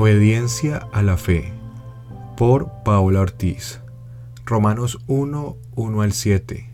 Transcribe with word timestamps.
Obediencia 0.00 0.88
a 0.92 1.02
la 1.02 1.16
fe 1.16 1.50
por 2.36 2.70
Paula 2.84 3.20
Ortiz. 3.20 3.80
Romanos 4.46 5.00
1, 5.08 5.56
1 5.74 6.02
al 6.02 6.12
7. 6.12 6.70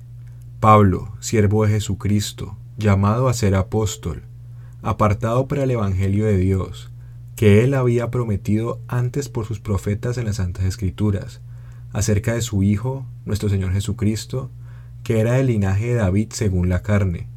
Pablo, 0.61 1.11
siervo 1.21 1.65
de 1.65 1.73
Jesucristo, 1.73 2.59
llamado 2.77 3.29
a 3.29 3.33
ser 3.33 3.55
apóstol, 3.55 4.25
apartado 4.83 5.49
para 5.49 5.63
el 5.63 5.71
Evangelio 5.71 6.27
de 6.27 6.37
Dios, 6.37 6.91
que 7.35 7.65
él 7.65 7.73
había 7.73 8.11
prometido 8.11 8.79
antes 8.89 9.31
por 9.31 9.47
sus 9.47 9.59
profetas 9.59 10.19
en 10.19 10.27
las 10.27 10.37
Santas 10.37 10.67
Escrituras, 10.67 11.41
acerca 11.95 12.35
de 12.35 12.43
su 12.43 12.63
Hijo, 12.63 13.07
nuestro 13.25 13.49
Señor 13.49 13.73
Jesucristo, 13.73 14.51
que 15.03 15.21
era 15.21 15.33
del 15.33 15.47
linaje 15.47 15.87
de 15.87 15.95
David 15.95 16.29
según 16.33 16.69
la 16.69 16.83
carne, 16.83 17.29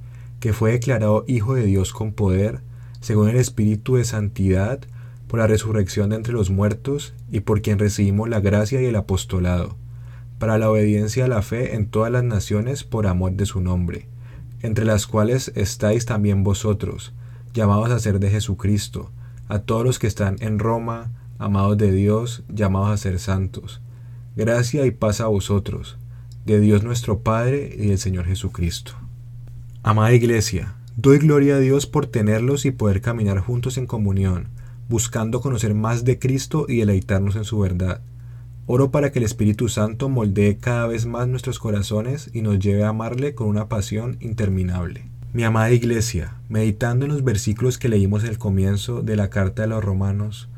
que 0.41 0.51
fue 0.51 0.73
declarado 0.73 1.23
Hijo 1.29 1.55
de 1.55 1.63
Dios 1.63 1.93
con 1.93 2.11
poder, 2.11 2.59
según 2.99 3.29
el 3.29 3.37
Espíritu 3.37 3.95
de 3.95 4.03
Santidad, 4.03 4.81
por 5.27 5.39
la 5.39 5.47
resurrección 5.47 6.09
de 6.09 6.15
entre 6.15 6.33
los 6.33 6.49
muertos 6.49 7.13
y 7.31 7.41
por 7.41 7.61
quien 7.61 7.79
recibimos 7.79 8.29
la 8.29 8.39
gracia 8.39 8.81
y 8.81 8.85
el 8.85 8.95
apostolado, 8.95 9.75
para 10.39 10.57
la 10.57 10.69
obediencia 10.69 11.25
a 11.25 11.27
la 11.27 11.41
fe 11.41 11.75
en 11.75 11.87
todas 11.87 12.11
las 12.11 12.23
naciones 12.23 12.83
por 12.83 13.07
amor 13.07 13.33
de 13.33 13.45
su 13.45 13.61
nombre, 13.61 14.07
entre 14.61 14.85
las 14.85 15.07
cuales 15.07 15.51
estáis 15.55 16.05
también 16.05 16.43
vosotros, 16.43 17.13
llamados 17.53 17.91
a 17.91 17.99
ser 17.99 18.19
de 18.19 18.29
Jesucristo, 18.29 19.11
a 19.47 19.59
todos 19.59 19.83
los 19.83 19.99
que 19.99 20.07
están 20.07 20.37
en 20.39 20.59
Roma, 20.59 21.11
amados 21.37 21.77
de 21.77 21.91
Dios, 21.91 22.43
llamados 22.49 22.89
a 22.89 22.97
ser 22.97 23.19
santos. 23.19 23.81
Gracia 24.35 24.85
y 24.85 24.91
paz 24.91 25.21
a 25.21 25.27
vosotros, 25.27 25.97
de 26.45 26.59
Dios 26.59 26.83
nuestro 26.83 27.19
Padre 27.19 27.75
y 27.77 27.87
del 27.87 27.97
Señor 27.97 28.25
Jesucristo. 28.25 28.93
Amada 29.83 30.13
Iglesia, 30.13 30.75
doy 30.95 31.17
gloria 31.17 31.55
a 31.55 31.59
Dios 31.59 31.87
por 31.87 32.05
tenerlos 32.05 32.65
y 32.65 32.71
poder 32.71 33.01
caminar 33.01 33.39
juntos 33.39 33.77
en 33.77 33.87
comunión, 33.87 34.49
buscando 34.89 35.41
conocer 35.41 35.73
más 35.73 36.03
de 36.05 36.19
Cristo 36.19 36.65
y 36.67 36.77
deleitarnos 36.77 37.35
en 37.35 37.43
su 37.43 37.59
verdad. 37.59 38.01
Oro 38.65 38.91
para 38.91 39.11
que 39.11 39.19
el 39.19 39.25
Espíritu 39.25 39.69
Santo 39.69 40.09
moldee 40.09 40.57
cada 40.57 40.87
vez 40.87 41.05
más 41.05 41.27
nuestros 41.27 41.59
corazones 41.59 42.29
y 42.33 42.41
nos 42.41 42.59
lleve 42.59 42.83
a 42.83 42.89
amarle 42.89 43.33
con 43.33 43.47
una 43.47 43.69
pasión 43.69 44.17
interminable. 44.19 45.09
Mi 45.33 45.43
amada 45.43 45.71
Iglesia, 45.71 46.35
meditando 46.49 47.05
en 47.05 47.11
los 47.11 47.23
versículos 47.23 47.77
que 47.77 47.89
leímos 47.89 48.23
en 48.23 48.29
el 48.29 48.37
comienzo 48.37 49.01
de 49.01 49.15
la 49.15 49.29
carta 49.29 49.61
de 49.61 49.69
los 49.69 49.83
Romanos, 49.83 50.49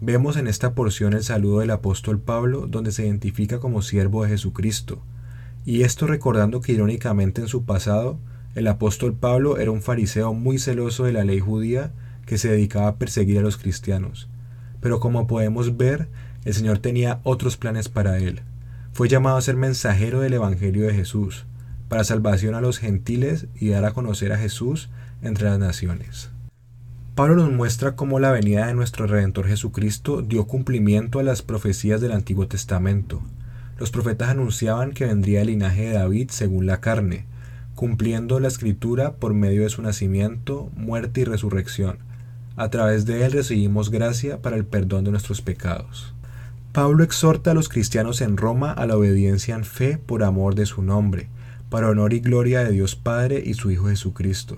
vemos 0.00 0.36
en 0.36 0.46
esta 0.46 0.74
porción 0.74 1.12
el 1.12 1.24
saludo 1.24 1.60
del 1.60 1.70
apóstol 1.70 2.20
Pablo 2.20 2.66
donde 2.66 2.92
se 2.92 3.04
identifica 3.06 3.58
como 3.58 3.82
siervo 3.82 4.22
de 4.22 4.30
Jesucristo, 4.30 5.02
y 5.64 5.82
esto 5.82 6.06
recordando 6.06 6.60
que 6.60 6.72
irónicamente 6.72 7.40
en 7.40 7.48
su 7.48 7.64
pasado 7.64 8.18
el 8.54 8.66
apóstol 8.66 9.14
Pablo 9.14 9.58
era 9.58 9.70
un 9.70 9.82
fariseo 9.82 10.32
muy 10.34 10.58
celoso 10.58 11.04
de 11.04 11.12
la 11.12 11.24
ley 11.24 11.40
judía 11.40 11.92
que 12.28 12.36
se 12.36 12.50
dedicaba 12.50 12.88
a 12.88 12.96
perseguir 12.96 13.38
a 13.38 13.42
los 13.42 13.56
cristianos. 13.56 14.28
Pero 14.82 15.00
como 15.00 15.26
podemos 15.26 15.78
ver, 15.78 16.08
el 16.44 16.52
Señor 16.52 16.78
tenía 16.78 17.20
otros 17.24 17.56
planes 17.56 17.88
para 17.88 18.18
él. 18.18 18.42
Fue 18.92 19.08
llamado 19.08 19.38
a 19.38 19.42
ser 19.42 19.56
mensajero 19.56 20.20
del 20.20 20.34
Evangelio 20.34 20.86
de 20.86 20.92
Jesús, 20.92 21.46
para 21.88 22.04
salvación 22.04 22.54
a 22.54 22.60
los 22.60 22.78
gentiles 22.78 23.46
y 23.58 23.70
dar 23.70 23.86
a 23.86 23.92
conocer 23.92 24.32
a 24.34 24.38
Jesús 24.38 24.90
entre 25.22 25.48
las 25.48 25.58
naciones. 25.58 26.28
Pablo 27.14 27.36
nos 27.36 27.50
muestra 27.50 27.96
cómo 27.96 28.20
la 28.20 28.30
venida 28.30 28.66
de 28.66 28.74
nuestro 28.74 29.06
Redentor 29.06 29.46
Jesucristo 29.46 30.20
dio 30.20 30.46
cumplimiento 30.46 31.20
a 31.20 31.22
las 31.22 31.40
profecías 31.40 32.02
del 32.02 32.12
Antiguo 32.12 32.46
Testamento. 32.46 33.22
Los 33.78 33.90
profetas 33.90 34.28
anunciaban 34.28 34.92
que 34.92 35.06
vendría 35.06 35.40
el 35.40 35.46
linaje 35.46 35.86
de 35.86 35.92
David 35.94 36.28
según 36.28 36.66
la 36.66 36.80
carne, 36.80 37.24
cumpliendo 37.74 38.38
la 38.38 38.48
escritura 38.48 39.14
por 39.14 39.32
medio 39.32 39.62
de 39.62 39.70
su 39.70 39.80
nacimiento, 39.80 40.70
muerte 40.76 41.22
y 41.22 41.24
resurrección, 41.24 42.07
a 42.58 42.70
través 42.70 43.06
de 43.06 43.24
él 43.24 43.32
recibimos 43.32 43.88
gracia 43.90 44.42
para 44.42 44.56
el 44.56 44.66
perdón 44.66 45.04
de 45.04 45.12
nuestros 45.12 45.40
pecados. 45.40 46.12
Pablo 46.72 47.04
exhorta 47.04 47.52
a 47.52 47.54
los 47.54 47.68
cristianos 47.68 48.20
en 48.20 48.36
Roma 48.36 48.72
a 48.72 48.84
la 48.84 48.96
obediencia 48.96 49.54
en 49.54 49.64
fe 49.64 49.96
por 49.96 50.24
amor 50.24 50.56
de 50.56 50.66
su 50.66 50.82
nombre, 50.82 51.28
para 51.70 51.88
honor 51.88 52.12
y 52.12 52.20
gloria 52.20 52.64
de 52.64 52.72
Dios 52.72 52.96
Padre 52.96 53.40
y 53.46 53.54
su 53.54 53.70
Hijo 53.70 53.86
Jesucristo. 53.86 54.56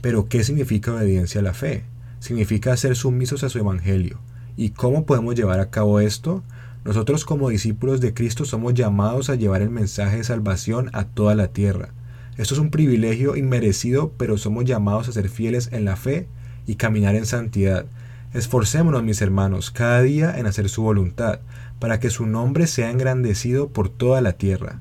Pero 0.00 0.28
¿qué 0.28 0.44
significa 0.44 0.94
obediencia 0.94 1.42
a 1.42 1.44
la 1.44 1.52
fe? 1.52 1.84
Significa 2.20 2.76
ser 2.76 2.96
sumisos 2.96 3.44
a 3.44 3.50
su 3.50 3.58
Evangelio. 3.58 4.18
¿Y 4.56 4.70
cómo 4.70 5.04
podemos 5.04 5.34
llevar 5.34 5.60
a 5.60 5.68
cabo 5.68 6.00
esto? 6.00 6.42
Nosotros 6.86 7.26
como 7.26 7.50
discípulos 7.50 8.00
de 8.00 8.14
Cristo 8.14 8.46
somos 8.46 8.72
llamados 8.72 9.28
a 9.28 9.34
llevar 9.34 9.60
el 9.60 9.70
mensaje 9.70 10.16
de 10.16 10.24
salvación 10.24 10.88
a 10.94 11.04
toda 11.04 11.34
la 11.34 11.48
tierra. 11.48 11.90
Esto 12.38 12.54
es 12.54 12.60
un 12.60 12.70
privilegio 12.70 13.36
inmerecido, 13.36 14.12
pero 14.16 14.38
somos 14.38 14.64
llamados 14.64 15.08
a 15.08 15.12
ser 15.12 15.28
fieles 15.28 15.68
en 15.70 15.84
la 15.84 15.96
fe 15.96 16.28
y 16.66 16.76
caminar 16.76 17.14
en 17.14 17.26
santidad. 17.26 17.86
Esforcémonos, 18.34 19.02
mis 19.02 19.20
hermanos, 19.20 19.70
cada 19.70 20.02
día 20.02 20.38
en 20.38 20.46
hacer 20.46 20.68
su 20.68 20.82
voluntad, 20.82 21.40
para 21.78 22.00
que 22.00 22.10
su 22.10 22.26
nombre 22.26 22.66
sea 22.66 22.90
engrandecido 22.90 23.68
por 23.68 23.88
toda 23.88 24.20
la 24.20 24.32
tierra. 24.32 24.80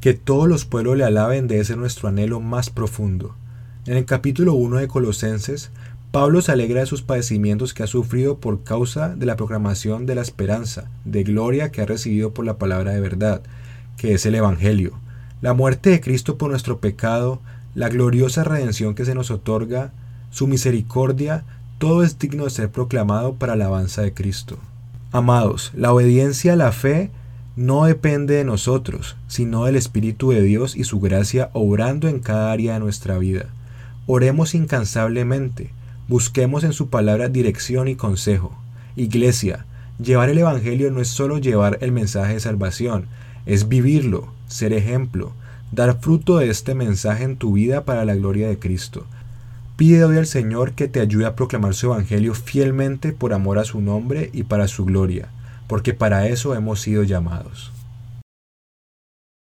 Que 0.00 0.14
todos 0.14 0.48
los 0.48 0.64
pueblos 0.64 0.96
le 0.96 1.04
alaben 1.04 1.48
debe 1.48 1.64
ser 1.64 1.78
nuestro 1.78 2.08
anhelo 2.08 2.40
más 2.40 2.70
profundo. 2.70 3.34
En 3.86 3.96
el 3.96 4.04
capítulo 4.04 4.54
1 4.54 4.78
de 4.78 4.88
Colosenses, 4.88 5.70
Pablo 6.12 6.40
se 6.40 6.52
alegra 6.52 6.80
de 6.80 6.86
sus 6.86 7.02
padecimientos 7.02 7.74
que 7.74 7.82
ha 7.82 7.86
sufrido 7.86 8.38
por 8.38 8.62
causa 8.64 9.14
de 9.14 9.26
la 9.26 9.36
proclamación 9.36 10.06
de 10.06 10.14
la 10.14 10.22
esperanza, 10.22 10.90
de 11.04 11.24
gloria 11.24 11.70
que 11.70 11.82
ha 11.82 11.86
recibido 11.86 12.32
por 12.32 12.44
la 12.44 12.56
palabra 12.56 12.92
de 12.92 13.00
verdad, 13.00 13.42
que 13.96 14.14
es 14.14 14.24
el 14.26 14.34
Evangelio. 14.34 14.98
La 15.42 15.52
muerte 15.52 15.90
de 15.90 16.00
Cristo 16.00 16.38
por 16.38 16.50
nuestro 16.50 16.80
pecado, 16.80 17.40
la 17.74 17.88
gloriosa 17.88 18.44
redención 18.44 18.94
que 18.94 19.04
se 19.04 19.14
nos 19.14 19.30
otorga, 19.30 19.92
su 20.36 20.46
misericordia, 20.46 21.44
todo 21.78 22.02
es 22.04 22.18
digno 22.18 22.44
de 22.44 22.50
ser 22.50 22.68
proclamado 22.68 23.36
para 23.36 23.56
la 23.56 23.64
alabanza 23.64 24.02
de 24.02 24.12
Cristo. 24.12 24.58
Amados, 25.10 25.72
la 25.74 25.94
obediencia 25.94 26.52
a 26.52 26.56
la 26.56 26.72
fe 26.72 27.10
no 27.56 27.86
depende 27.86 28.34
de 28.34 28.44
nosotros, 28.44 29.16
sino 29.28 29.64
del 29.64 29.76
Espíritu 29.76 30.32
de 30.32 30.42
Dios 30.42 30.76
y 30.76 30.84
su 30.84 31.00
gracia 31.00 31.48
obrando 31.54 32.06
en 32.06 32.20
cada 32.20 32.52
área 32.52 32.74
de 32.74 32.80
nuestra 32.80 33.16
vida. 33.16 33.46
Oremos 34.06 34.54
incansablemente, 34.54 35.70
busquemos 36.06 36.64
en 36.64 36.74
su 36.74 36.90
palabra 36.90 37.30
dirección 37.30 37.88
y 37.88 37.94
consejo. 37.96 38.52
Iglesia, 38.94 39.64
llevar 39.98 40.28
el 40.28 40.36
Evangelio 40.36 40.90
no 40.90 41.00
es 41.00 41.08
solo 41.08 41.38
llevar 41.38 41.78
el 41.80 41.92
mensaje 41.92 42.34
de 42.34 42.40
salvación, 42.40 43.06
es 43.46 43.68
vivirlo, 43.68 44.28
ser 44.48 44.74
ejemplo, 44.74 45.32
dar 45.72 45.98
fruto 45.98 46.36
de 46.36 46.50
este 46.50 46.74
mensaje 46.74 47.24
en 47.24 47.38
tu 47.38 47.54
vida 47.54 47.86
para 47.86 48.04
la 48.04 48.14
gloria 48.14 48.48
de 48.48 48.58
Cristo. 48.58 49.06
Pide 49.76 50.04
hoy 50.04 50.16
al 50.16 50.26
Señor 50.26 50.72
que 50.72 50.88
te 50.88 51.00
ayude 51.00 51.26
a 51.26 51.36
proclamar 51.36 51.74
su 51.74 51.86
Evangelio 51.86 52.32
fielmente 52.32 53.12
por 53.12 53.34
amor 53.34 53.58
a 53.58 53.64
su 53.64 53.82
nombre 53.82 54.30
y 54.32 54.44
para 54.44 54.68
su 54.68 54.86
gloria, 54.86 55.28
porque 55.66 55.92
para 55.92 56.28
eso 56.28 56.54
hemos 56.54 56.80
sido 56.80 57.02
llamados. 57.02 57.72